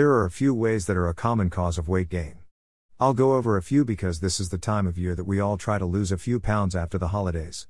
[0.00, 2.36] There are a few ways that are a common cause of weight gain.
[2.98, 5.58] I'll go over a few because this is the time of year that we all
[5.58, 7.68] try to lose a few pounds after the holidays.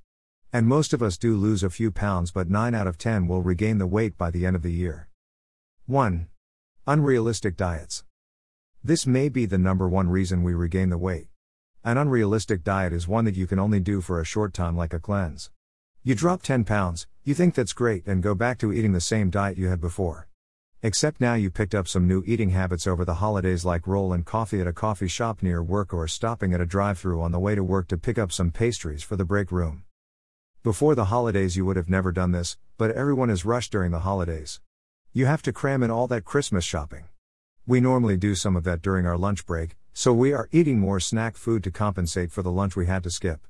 [0.52, 3.42] And most of us do lose a few pounds, but 9 out of 10 will
[3.42, 5.08] regain the weight by the end of the year.
[5.86, 6.28] 1.
[6.86, 8.04] Unrealistic diets.
[8.84, 11.26] This may be the number one reason we regain the weight.
[11.82, 14.94] An unrealistic diet is one that you can only do for a short time, like
[14.94, 15.50] a cleanse.
[16.04, 19.30] You drop 10 pounds, you think that's great, and go back to eating the same
[19.30, 20.28] diet you had before.
[20.82, 24.24] Except now you picked up some new eating habits over the holidays like roll and
[24.24, 27.38] coffee at a coffee shop near work or stopping at a drive through on the
[27.38, 29.84] way to work to pick up some pastries for the break room.
[30.62, 34.00] Before the holidays, you would have never done this, but everyone is rushed during the
[34.00, 34.62] holidays.
[35.12, 37.05] You have to cram in all that Christmas shopping.
[37.66, 40.98] We normally do some of that during our lunch break, so we are eating more
[40.98, 43.47] snack food to compensate for the lunch we had to skip.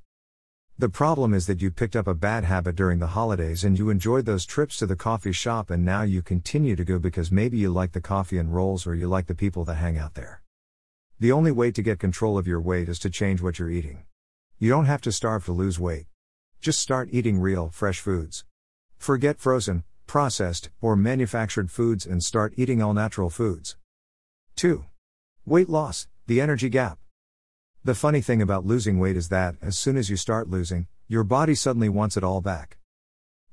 [0.80, 3.90] The problem is that you picked up a bad habit during the holidays and you
[3.90, 7.58] enjoyed those trips to the coffee shop and now you continue to go because maybe
[7.58, 10.40] you like the coffee and rolls or you like the people that hang out there.
[11.18, 14.04] The only way to get control of your weight is to change what you're eating.
[14.58, 16.06] You don't have to starve to lose weight.
[16.62, 18.46] Just start eating real, fresh foods.
[18.96, 23.76] Forget frozen, processed, or manufactured foods and start eating all natural foods.
[24.56, 24.86] 2.
[25.44, 26.98] Weight loss, the energy gap.
[27.82, 31.24] The funny thing about losing weight is that, as soon as you start losing, your
[31.24, 32.76] body suddenly wants it all back.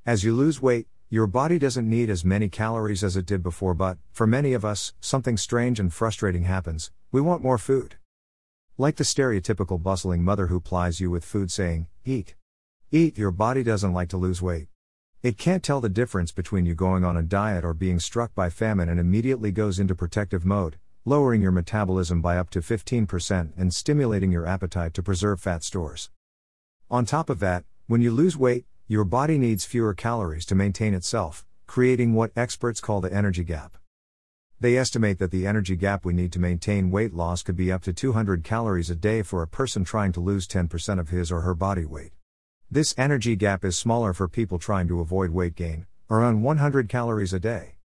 [0.04, 3.72] As you lose weight, your body doesn't need as many calories as it did before,
[3.72, 7.96] but, for many of us, something strange and frustrating happens we want more food.
[8.76, 12.34] Like the stereotypical bustling mother who plies you with food saying, Eat.
[12.92, 14.68] Eat, your body doesn't like to lose weight.
[15.22, 18.50] It can't tell the difference between you going on a diet or being struck by
[18.50, 20.76] famine and immediately goes into protective mode,
[21.08, 26.10] lowering your metabolism by up to 15% and stimulating your appetite to preserve fat stores.
[26.90, 30.92] On top of that, when you lose weight, your body needs fewer calories to maintain
[30.92, 33.78] itself, creating what experts call the energy gap.
[34.60, 37.82] They estimate that the energy gap we need to maintain weight loss could be up
[37.84, 41.40] to 200 calories a day for a person trying to lose 10% of his or
[41.40, 42.12] her body weight.
[42.70, 47.32] This energy gap is smaller for people trying to avoid weight gain, around 100 calories
[47.32, 47.76] a day.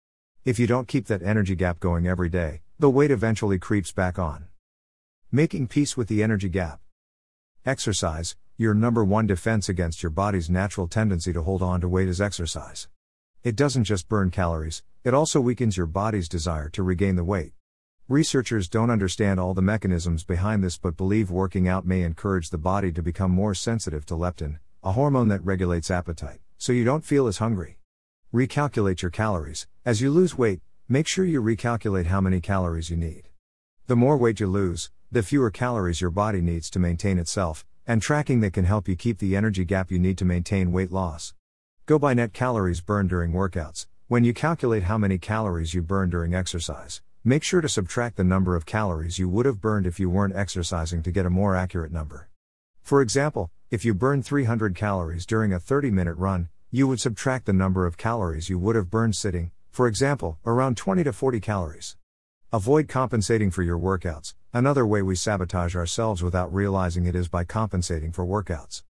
[0.44, 4.19] If you don't keep that energy gap going every day, the weight eventually creeps back
[4.19, 4.47] on.
[5.31, 6.81] Making peace with the energy gap.
[7.65, 12.09] Exercise, your number one defense against your body's natural tendency to hold on to weight
[12.09, 12.88] is exercise.
[13.44, 17.53] It doesn't just burn calories, it also weakens your body's desire to regain the weight.
[18.09, 22.59] Researchers don't understand all the mechanisms behind this but believe working out may encourage the
[22.59, 27.04] body to become more sensitive to leptin, a hormone that regulates appetite, so you don't
[27.04, 27.78] feel as hungry.
[28.34, 29.69] Recalculate your calories.
[29.84, 33.30] As you lose weight, Make sure you recalculate how many calories you need.
[33.86, 38.03] The more weight you lose, the fewer calories your body needs to maintain itself, and
[38.03, 41.32] tracking that can help you keep the energy gap you need to maintain weight loss.
[41.86, 43.86] Go by net calories burned during workouts.
[44.08, 48.22] When you calculate how many calories you burn during exercise, make sure to subtract the
[48.24, 51.56] number of calories you would have burned if you weren't exercising to get a more
[51.56, 52.28] accurate number.
[52.82, 57.47] For example, if you burn 300 calories during a 30 minute run, you would subtract
[57.47, 61.41] the number of calories you would have burned sitting, for example, around 20 to 40
[61.41, 61.97] calories.
[62.53, 64.34] Avoid compensating for your workouts.
[64.53, 68.83] Another way we sabotage ourselves without realizing it is by compensating for workouts.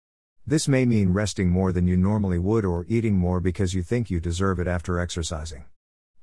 [0.44, 4.10] This may mean resting more than you normally would or eating more because you think
[4.10, 5.66] you deserve it after exercising.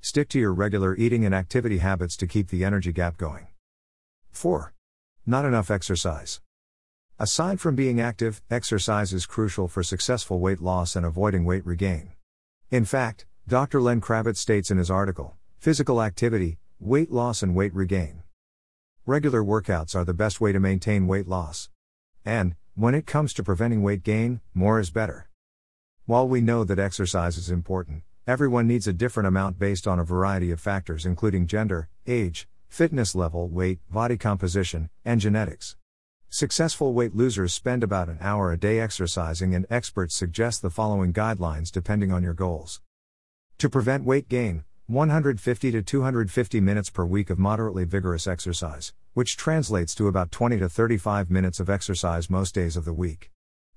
[0.01, 3.47] Stick to your regular eating and activity habits to keep the energy gap going.
[4.31, 4.73] 4.
[5.25, 6.41] Not enough exercise.
[7.17, 12.11] Aside from being active, exercise is crucial for successful weight loss and avoiding weight regain.
[12.69, 13.81] In fact, Dr.
[13.81, 18.21] Len Kravitz states in his article Physical Activity, Weight Loss and Weight Regain.
[19.07, 21.67] Regular workouts are the best way to maintain weight loss.
[22.23, 25.29] And, when it comes to preventing weight gain, more is better.
[26.05, 30.03] While we know that exercise is important, everyone needs a different amount based on a
[30.03, 35.75] variety of factors, including gender, age, fitness level, weight, body composition, and genetics.
[36.29, 41.11] Successful weight losers spend about an hour a day exercising, and experts suggest the following
[41.11, 42.79] guidelines depending on your goals.
[43.59, 49.35] To prevent weight gain, 150 to 250 minutes per week of moderately vigorous exercise, which
[49.35, 53.31] translates to about 20 to 35 minutes of exercise most days of the week.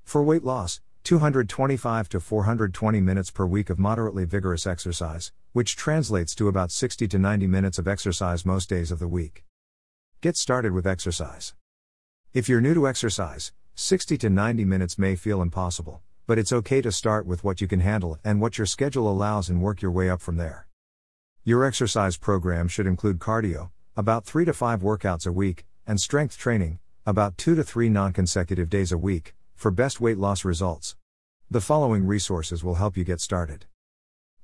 [0.05, 6.37] For weight loss, 225 to 420 minutes per week of moderately vigorous exercise, which translates
[6.37, 9.43] to about 60 to 90 minutes of exercise most days of the week.
[10.21, 11.55] Get started with exercise.
[12.33, 16.03] If you're new to exercise, 60 to 90 minutes may feel impossible,
[16.33, 19.51] but it's okay to start with what you can handle and what your schedule allows
[19.51, 20.67] and work your way up from there.
[21.45, 26.39] Your exercise program should include cardio, about 3 to 5 workouts a week, and strength
[26.39, 30.97] training, about 2 to 3 non consecutive days a week, for best weight loss results.
[31.51, 33.67] The following resources will help you get started.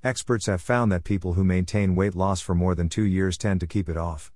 [0.05, 3.61] Experts have found that people who maintain weight loss for more than two years tend
[3.61, 4.31] to keep it off.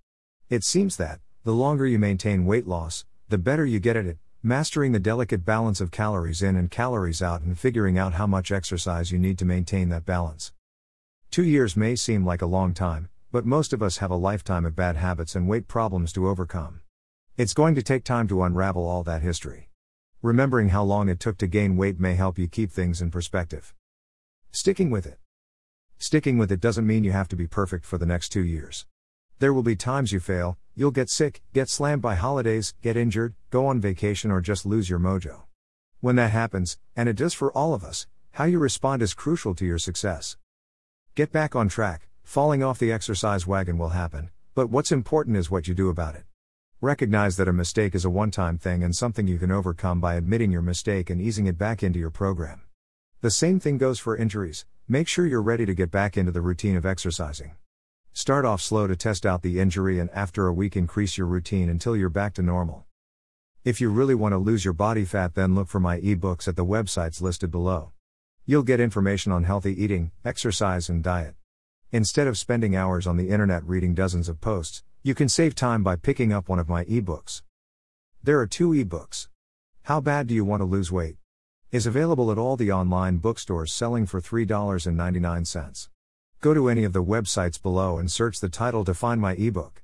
[0.48, 4.16] It seems that, the longer you maintain weight loss, the better you get at it,
[4.44, 8.50] mastering the delicate balance of calories in and calories out and figuring out how much
[8.50, 10.50] exercise you need to maintain that balance.
[11.30, 14.66] Two years may seem like a long time, but most of us have a lifetime
[14.66, 16.80] of bad habits and weight problems to overcome.
[17.36, 19.68] It's going to take time to unravel all that history.
[20.22, 23.72] Remembering how long it took to gain weight may help you keep things in perspective.
[24.50, 25.20] Sticking with it.
[25.98, 28.86] Sticking with it doesn't mean you have to be perfect for the next two years.
[29.38, 33.34] There will be times you fail, you'll get sick, get slammed by holidays, get injured,
[33.50, 35.42] go on vacation, or just lose your mojo.
[36.00, 39.54] When that happens, and it does for all of us, how you respond is crucial
[39.54, 40.36] to your success.
[41.14, 45.50] Get back on track, falling off the exercise wagon will happen, but what's important is
[45.50, 46.24] what you do about it.
[46.80, 50.14] Recognize that a mistake is a one time thing and something you can overcome by
[50.14, 52.62] admitting your mistake and easing it back into your program.
[53.20, 56.40] The same thing goes for injuries, make sure you're ready to get back into the
[56.40, 57.52] routine of exercising.
[58.14, 61.70] Start off slow to test out the injury and after a week increase your routine
[61.70, 62.84] until you're back to normal.
[63.64, 66.54] If you really want to lose your body fat, then look for my ebooks at
[66.54, 67.92] the websites listed below.
[68.44, 71.36] You'll get information on healthy eating, exercise, and diet.
[71.90, 75.82] Instead of spending hours on the internet reading dozens of posts, you can save time
[75.82, 77.42] by picking up one of my ebooks.
[78.22, 79.28] There are two ebooks.
[79.84, 81.16] How Bad Do You Want to Lose Weight?
[81.70, 85.88] is available at all the online bookstores selling for $3.99.
[86.42, 89.80] Go to any of the websites below and search the title to find my ebook.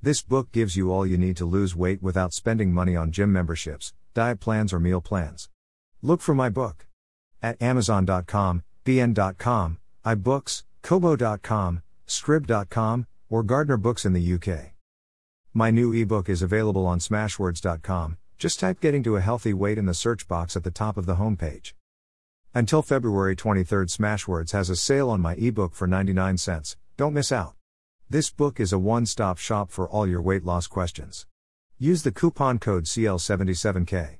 [0.00, 3.30] This book gives you all you need to lose weight without spending money on gym
[3.30, 5.50] memberships, diet plans, or meal plans.
[6.00, 6.86] Look for my book
[7.42, 14.72] at Amazon.com, BN.com, iBooks, Kobo.com, Scribd.com, or Gardner Books in the UK.
[15.52, 19.84] My new ebook is available on Smashwords.com, just type Getting to a Healthy Weight in
[19.84, 21.74] the search box at the top of the homepage.
[22.54, 27.30] Until February 23, Smashwords has a sale on my ebook for 99 cents, don't miss
[27.30, 27.54] out.
[28.08, 31.26] This book is a one stop shop for all your weight loss questions.
[31.78, 34.18] Use the coupon code CL77K.